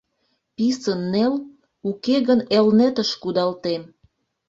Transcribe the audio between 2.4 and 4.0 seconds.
Элнетыш кудалтем.